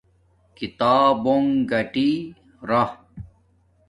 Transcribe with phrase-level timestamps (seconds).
[0.57, 2.09] کتابونݣ گاٹی
[2.69, 2.91] راہ